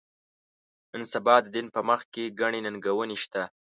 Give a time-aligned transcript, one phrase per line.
[0.91, 3.41] نن سبا د دین په مخ کې ګڼې ننګونې شته.